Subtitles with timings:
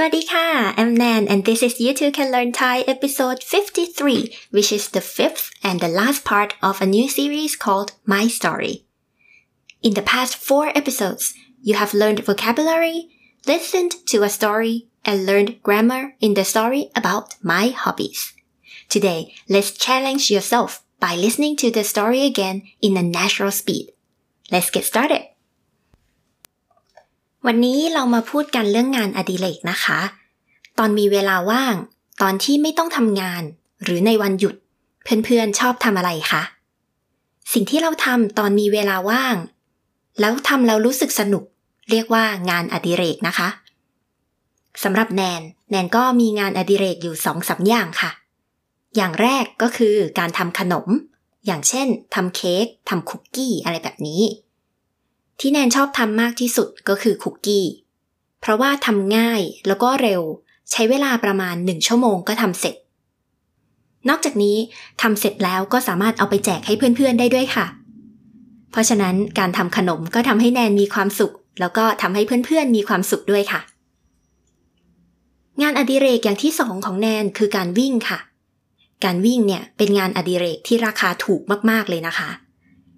[0.00, 4.88] Swadika, I'm Nan and this is You Too Can Learn Thai episode 53, which is
[4.88, 8.86] the fifth and the last part of a new series called My Story.
[9.82, 13.10] In the past four episodes, you have learned vocabulary,
[13.46, 18.32] listened to a story, and learned grammar in the story about my hobbies.
[18.88, 23.92] Today, let's challenge yourself by listening to the story again in a natural speed.
[24.50, 25.29] Let's get started.
[27.46, 30.00] วันนี้เรามาพูดกันเรื่องงานอดิเรกนะคะ
[30.78, 31.74] ตอนมีเวลาว่าง
[32.22, 33.42] ตอนที่ไม่ต้องทำงาน
[33.82, 34.54] หรือในวันหยุด
[35.24, 36.42] เพื่อนๆชอบทำอะไรคะ
[37.52, 39.36] สิ่งที่เราทำตอนมีเวลาว่าง
[40.20, 41.44] แล้วทำแล้วรู้สึกสนุก
[41.90, 43.48] เรียกว่างานอดิเรกนะคะ
[44.82, 48.10] สำหรับแนน แนนก็มีงานอดิเรกอยู่สองสาอย่างค่ะ
[48.96, 50.86] อย่างแรกก็คือการทำขนม
[51.46, 54.22] อย่างเช่นทำเค้กทำคุกกี้อะไรแบบนี้
[55.40, 57.66] ที่แนนชอบทำมากที่สุดก็คือคุกกี้
[58.40, 60.22] เพราะว่าทำง่ายแล้วก็เร็ว
[60.70, 62.76] ใช้เวลาประมาณหนึ่งชั่วโมงก็ทำเสร็จ
[64.08, 64.56] นอกจากนี้
[65.02, 67.66] ทำเสร็จแล้วก็สามารถเอาไปแจกให้เพื่อนๆได้ด้วยค่ะ
[68.70, 73.60] เพราะฉะนั้นการทำขนมก็ทำให้แนนมีความสุข แล้วก็ทำให้เพื่อนๆมีความสุขด้วยค่ะ
[75.62, 78.18] งานอดิเรกอย่างที่สองของแนนคือการวิ่งค่ะ
[79.04, 82.30] การวิ่งเนี่ยเป็นงานอดิเรกที่ราคาถูกมากๆเลยนะคะ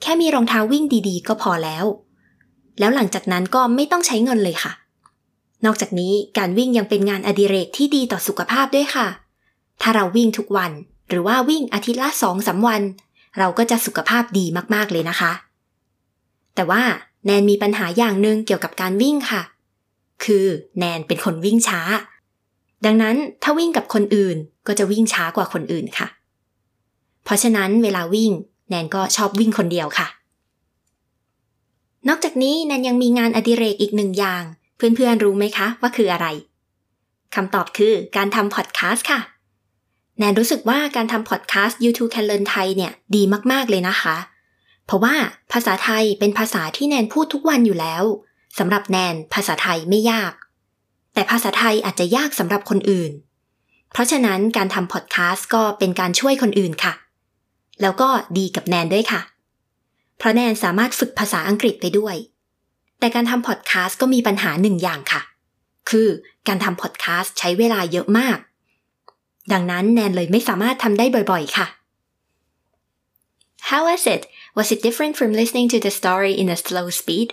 [0.00, 1.84] แค่มีรองเท้าวิ่งดีๆ ก็พอแล้ว
[2.78, 4.72] แล้วหลังจากนั้นก็ไม่ต้องใช้เงินเลยค่ะ
[5.64, 9.06] นอกจากนี้การวิ่งยังเป็นงานอดิเรกที่ดีต่อสุขภาพด้วยค่ะ
[9.82, 10.72] ถ้าเราวิ่งทุกวัน
[11.08, 12.82] หรือว่าวิ่งอาทิตย์ละสองสาวัน
[13.38, 14.44] เราก็จะสุขภาพดี
[14.74, 15.32] มากๆเลยนะคะ
[16.54, 16.82] แต่ว่า
[17.26, 19.42] แนนมีปัญหาอย่างหนึ่งเกี่ยวกับการวิ่งค่ะ
[20.24, 20.46] คือ
[20.78, 21.80] แนนเป็นคนวิ่งช้า
[22.84, 26.08] ดังนั้นถ้าวิ่งกับคนอื่นก็จะวิ่งช้ากว่าคนอื่นค่ะ
[27.24, 28.30] เพราะฉะนั้นเวลาวิ่ง
[28.68, 30.06] แนนก็ชอบวิ่งคนเดียวค่ะ
[32.08, 34.42] นอกจากนี้แนนยังมีงานอดิเรกอีกหนึ่งอย่าง
[34.76, 36.26] เพื่อนๆรู้ไหมคะว่าคืออะไร
[37.34, 39.20] คำตอบคือการทำพอดแคสต์ค่ะ
[40.18, 43.22] แนนรู้สึกว่าการทำพอดแคสต์ YouTube Can Learn ไทยเนี่ยดี
[43.52, 44.16] มากๆเลยนะคะ
[44.86, 45.14] เพราะว่า
[45.52, 48.04] ภาษาไทยเป็นภาษาที่แนนพูดทุกวันอยู่แล้ว
[48.58, 50.32] สำหรับแนนภาษาไทยไม่ยาก
[51.14, 53.12] แต่ภาษาไทยอาจจะยากสำหรับคนอื่น
[53.92, 56.94] เพราะฉะนั้นการทำพอดแคสต์ก็เป็นการช่วยคนอื่นค่ะ
[57.82, 59.20] แล้วก็ดีกับแนนด้วยค่ะ
[60.18, 62.16] เพราะแนนสามารถฝึกภาษาอังกฤษไปด้วย
[62.98, 65.22] แต่การทำพอดแคสต์ก็มีปัญหาหนึ่งอย่างค่ะ
[65.90, 66.08] คือ
[66.48, 68.38] การทำพอดแคสต์ใช้เวลาเยอะมาก
[69.52, 71.68] ดังนั้นแนนเลยไม่สามารถทำได้บ่อยๆ ค่ะ
[73.70, 74.26] How was it?
[74.54, 77.28] Was it different from listening to the story in a slow speed?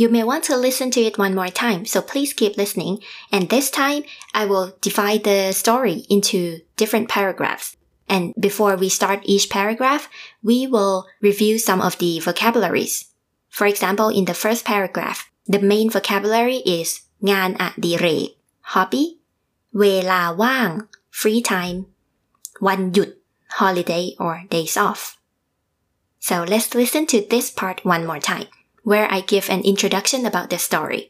[0.00, 2.94] You may want to listen to it one more time, so please keep listening.
[3.32, 4.02] And this time,
[4.34, 6.40] I will divide the story into
[6.76, 7.77] different paragraphs.
[8.15, 10.03] And before we start each paragraph,
[10.43, 12.93] we will review some of the vocabularies.
[13.49, 16.89] For example, in the first paragraph, the main vocabulary is
[17.31, 18.29] งานอดิเรก
[18.73, 19.03] hobby
[19.79, 20.69] เวลาว่าง
[21.19, 21.77] free time
[22.67, 23.09] วันหยุด
[23.59, 25.01] holiday or days off
[26.27, 28.49] so let's listen to this part one more time
[28.89, 31.01] where I give an introduction about the story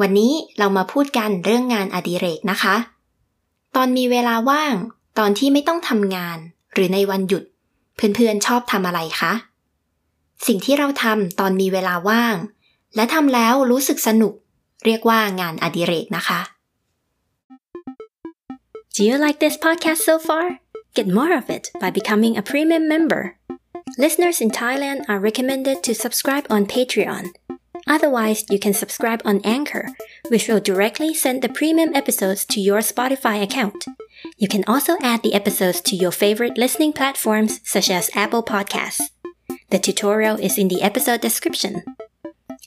[0.00, 2.76] วันนี้เรามาพูดกันเรื่องงานอดิเรกนะคะ
[3.74, 4.74] ตอนมีเวลาว่าง
[5.17, 6.37] ตอนที่ไม่ต้องทำงาน
[6.73, 7.43] หรือในวันหยุด
[7.95, 9.33] เพื่อนๆชอบทำอะไรคะ
[10.47, 12.35] สิ่งที่เราทำตอนมีเวลาว่าง
[12.95, 14.33] และทำแล้วรู้สึกสนุก
[14.85, 16.41] เรียกว่างานอดิเรกนะคะ
[18.95, 20.59] Do you like this podcast so far?
[20.93, 23.37] Get more of it by becoming a premium member.
[23.97, 27.25] Listeners in Thailand are recommended to subscribe on Patreon.
[27.87, 29.85] Otherwise, you can subscribe on Anchor,
[30.27, 33.85] which will directly send the premium episodes to your Spotify account.
[34.37, 39.01] You can also add the episodes to your favorite listening platforms such as Apple Podcasts.
[39.69, 41.83] The tutorial is in the episode description.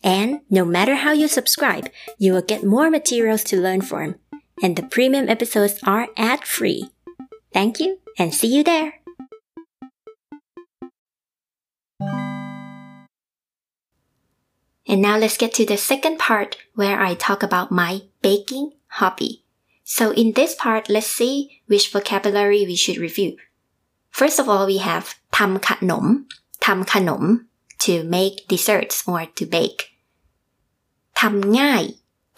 [0.03, 4.17] And no matter how you subscribe, you will get more materials to learn from.
[4.63, 6.91] And the premium episodes are ad free.
[7.53, 8.95] Thank you and see you there.
[14.87, 19.41] And now let's get to the second part where I talk about my baking hobby.
[19.91, 23.38] So in this part, let's see which vocabulary we should review.
[24.09, 25.05] First of all, we have
[25.38, 26.05] ทำขนม
[26.66, 27.23] ทำขนม
[27.85, 29.82] to make desserts or to bake
[31.20, 31.84] ทำง่าย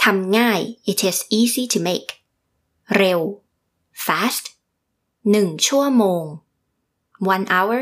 [0.03, 0.61] ทำง่าย
[0.91, 2.09] it is easy to make
[2.95, 3.19] เร็ว
[4.05, 4.45] fast
[5.31, 6.23] หนึ่งชั่วโมง
[7.33, 7.81] one hour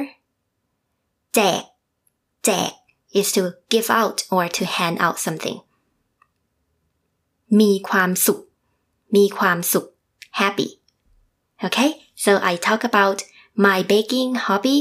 [1.36, 1.64] แจก
[2.46, 2.72] แจก
[3.20, 3.44] is to
[3.74, 5.58] give out or to hand out something
[7.60, 8.42] มีความสุข
[9.17, 9.87] มีความสุข
[10.41, 10.69] happy
[11.65, 11.91] okay
[12.25, 13.19] so I talk about
[13.67, 14.79] my baking hobby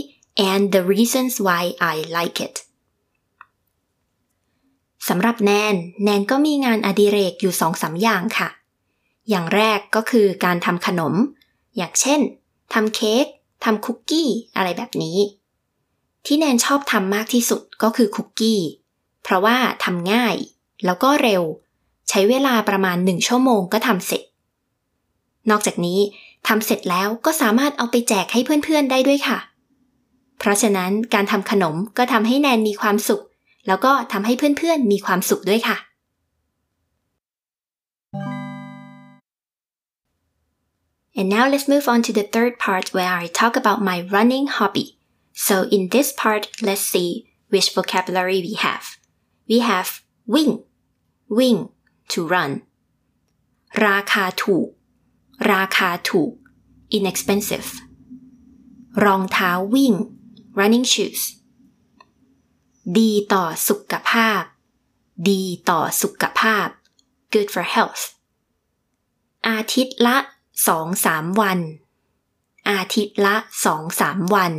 [0.49, 1.63] and the reasons why
[1.93, 2.55] I like it
[5.07, 8.49] สำหรับแนน แนนก็มีงานอดิเรกอยู่สองสาอย่างค่ะ
[9.29, 11.13] อย่างแรกก็คือการทำขนม
[11.77, 12.21] อย่างเช่น
[12.73, 13.25] ทำเค้ก
[13.63, 15.17] ทำคุกกี้อะไรแบบนี้
[16.25, 18.61] ที่แนนชอบทำมากที่สุดก็คือคุกกี้
[19.23, 20.35] เพราะว่าทำง่าย
[20.85, 21.43] แล้วก็เร็ว
[22.09, 24.21] ใช้เวลาประมาณหนึ่งชั่วโมงก็ทำเสร็จ
[25.49, 25.99] นอกจากนี้
[26.47, 29.39] ทำเสร็จแล้วก็สามารถเอาไปแจกให้เพื่อนๆได้ด้วยค่ะ
[30.39, 33.23] เพราะฉะนั้นการทำขนมก็ทำให้แนนมีความสุข
[33.67, 35.77] แล้วก็ทำให้เพื่อนๆมีความสุขด้วยค่ะ
[41.19, 44.47] And now let's move on to the third part where I talk about my running
[44.47, 44.97] hobby.
[45.33, 47.09] So in this part, let's see
[47.49, 48.97] which vocabulary we have.
[49.49, 50.63] We have wing,
[51.29, 51.69] wing,
[52.13, 52.51] to run.
[53.85, 54.67] ราคาถูก
[55.51, 56.31] ราคาถูก
[56.97, 57.69] inexpensive
[59.03, 59.93] รองเท้าวิ่ง
[60.59, 61.21] running shoes
[62.97, 64.41] ดีต่อสุขภาพ
[65.29, 66.67] ดีต่อสุขภาพ
[67.33, 68.03] good for health
[69.47, 70.17] อาทิตย์ละ
[70.67, 71.59] สองสามวัน
[72.69, 73.35] อาทิตย์ละ
[73.65, 74.53] สองสามวัน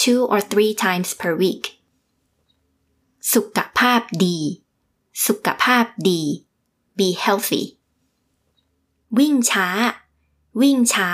[0.00, 1.64] two or three times per week
[3.34, 4.38] สุขภาพดี
[5.26, 6.22] สุขภาพดี
[6.98, 7.64] be healthy
[9.18, 9.68] วิ่งช้า
[10.60, 11.08] วิ่งช้า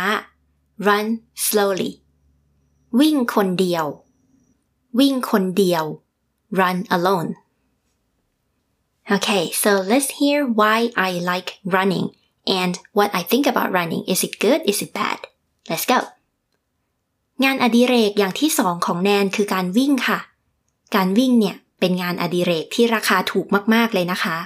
[0.87, 1.07] run
[1.47, 1.93] slowly
[3.01, 3.85] วิ่งคนเดียว
[4.99, 5.85] วิ่งคนเดียว
[6.59, 7.31] run alone
[9.15, 10.79] Okay, so let's hear why
[11.09, 12.07] I like running
[12.47, 15.21] and what I think about running is it good is it bad
[15.71, 16.01] let's go
[17.45, 20.19] งานอดิเรกอย่างที่สองของแนนคือการวิ่งค่ะ
[20.95, 24.37] การวิ่งเนี่ยเป็นงานอดิเรกที่ราคาถูกมากๆเลยนะคะ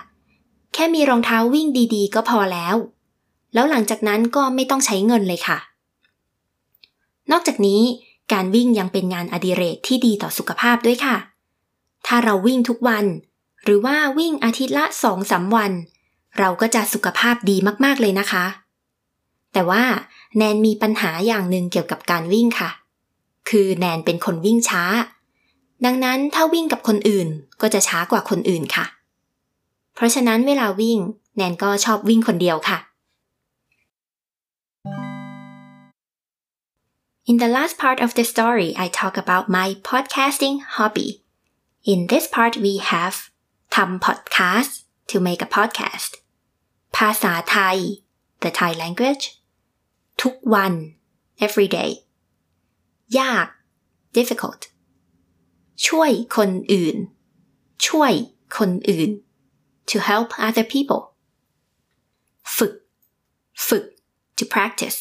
[0.73, 2.77] แค่มีรองเท้าวิ่งดีๆ ก็พอแล้ว
[3.55, 5.59] แล้วหลังจากนั้นก็ไม่ต้องใช้เงินเลยค่ะ
[7.31, 7.83] นอกจากนี้
[8.33, 11.17] การวิ่งยังเป็นงานอดิเรกที่ดีต่อสุขภาพด้วยค่ะ
[12.07, 13.05] ถ้าเราวิ่งทุกวัน
[13.65, 15.73] หรือว่าวิ่งอาทิตย์ละสองสาวัน
[16.39, 18.45] เราก็จะสุขภาพดีมากๆเลยนะคะ
[19.53, 19.85] แต่ว่า
[20.37, 22.71] แนนมีปัญหาอย่างหนึ่งเกี่ยวกับการวิ่งค่ะ
[23.51, 24.83] คือแนนเป็นคนวิ่งช้า
[25.85, 27.29] ดังนั้นถ้าวิ่งกับคนอื่น
[27.61, 28.87] ก็จะช้ากว่าคนอื่นค่ะ
[30.03, 30.99] ราะฉะนั้นเวลาวิ่ง
[31.37, 32.79] แนนก็ชอบวิ่งคนเดียวค่ะ
[37.31, 41.09] In the last part of the story, I talk about my podcasting hobby.
[41.93, 43.17] In this part, we have
[43.75, 44.73] ทำ podcast
[45.11, 46.13] to make a podcast
[46.97, 47.79] ภาษาไทย
[48.43, 49.25] the Thai language
[50.23, 50.73] ทุกวัน
[51.47, 51.91] every day
[53.19, 53.47] ยาก
[54.17, 54.63] difficult
[55.87, 56.97] ช่วยคนอื่น
[57.87, 58.13] ช่วย
[58.57, 59.11] คนอื่น
[59.92, 61.02] to help other people
[62.58, 62.74] ฝึก
[63.68, 63.86] ฝึก
[64.38, 65.00] to practice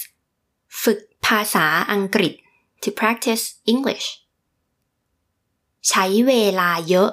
[0.82, 2.32] ฝึกภาษาอังกฤษ
[2.82, 4.06] to practice English
[5.88, 7.10] ใช้เวลาเยอะ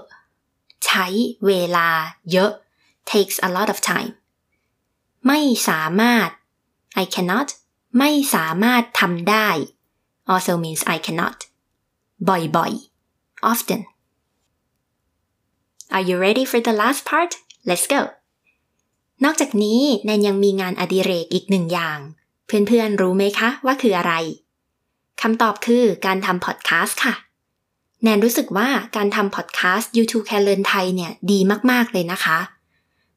[0.86, 1.06] ใช้
[1.46, 1.88] เวลา
[2.32, 2.52] เยอะ
[3.12, 4.12] takes a lot of time
[5.28, 6.30] ไม่สามารถ
[7.04, 7.50] I cannot
[8.00, 9.50] ไม่สามารถทำได้
[10.32, 11.38] also means I cannot
[12.28, 13.82] บ่อยๆ often
[15.96, 17.32] Are you ready for the last part?
[17.69, 18.01] Let's go
[19.25, 21.99] นอกจากนี้แนนยังมีงานอดิเรกอีกหนึ่งอย่าง
[22.47, 24.13] เพื่อนๆรู้ไหมคะว่าคืออะไร
[25.23, 27.15] คำตอบคือการทำพอดแคสต์ค่ะ
[28.03, 31.39] แนนรู้สึกว่าการทำพอดแคสต์ YouTube Can Learn ไทยเนี่ยดี
[31.71, 32.39] มากๆเลยนะคะ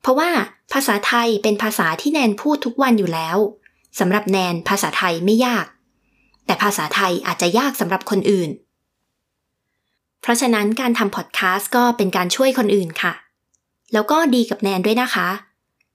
[0.01, 0.29] เพราะว่า
[0.73, 3.37] ภาษาไทยเป็นภาษาที่แนนพูดทุกวันอยู่แล้ว
[3.99, 5.65] สำหรับแนนภาษาไทยไม่ยาก
[6.45, 8.49] แต่ภาษาไทยอาจจะยากสำหรับคนอื่น
[10.21, 13.13] เพราะฉะนั้นการทำพอดแคสต์ก็เป็นการช่วยคนอื่นค่ะ
[13.93, 15.29] แล้วก็ดีกับแนนด้วยนะคะ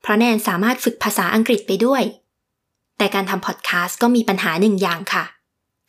[0.03, 2.03] เพราะแนนสามารถฝึกภาษาอังกฤษไปด้วย
[2.99, 5.25] แต่การทำพอดแคสต์ก็มีปัญหาหนึ่งอย่างค่ะ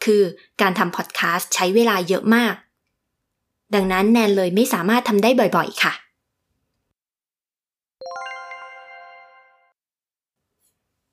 [0.04, 0.22] คือ
[0.62, 2.56] การทำพอดแคสต์ใช้เวลาเยอะมาก
[3.76, 5.94] ดังนั้นแนนเลยไม่สามารถทำได้บ่อยๆ ค่ะ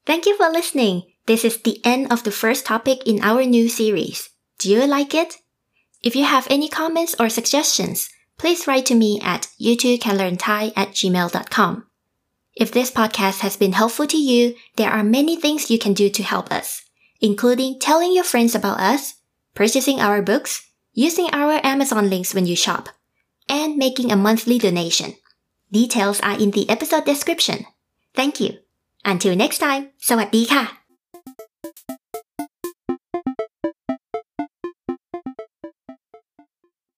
[0.08, 0.96] Thank you for listening.
[1.26, 4.28] This is the end of the first topic in our new series.
[4.58, 5.38] Do you like it?
[6.02, 11.85] If you have any comments or suggestions, please write to me at youtubecanlearnthai at gmail.com.
[12.55, 16.09] If this podcast has been helpful to you, there are many things you can do
[16.09, 16.83] to help us,
[17.21, 19.15] including telling your friends about us,
[19.53, 22.89] purchasing our books, using our Amazon links when you shop,
[23.47, 25.15] and making a monthly donation.
[25.71, 27.65] Details are in the episode description.
[28.13, 28.57] Thank you.
[29.05, 30.82] Until next time สวัสดีค่ะ